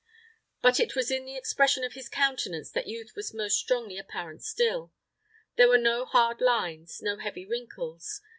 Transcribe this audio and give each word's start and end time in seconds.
But 0.63 0.79
it 0.79 0.95
was 0.95 1.11
in 1.11 1.25
the 1.25 1.37
expression 1.37 1.83
of 1.83 1.93
his 1.93 2.09
countenance 2.09 2.71
that 2.71 2.87
youth 2.87 3.15
was 3.15 3.35
most 3.35 3.59
strongly 3.59 3.99
apparent 3.99 4.41
still. 4.43 4.91
There 5.57 5.69
were 5.69 5.77
no 5.77 6.05
hard 6.05 6.41
lines, 6.41 7.03
no 7.03 7.17
heavy 7.17 7.45
wrinkles. 7.45 8.19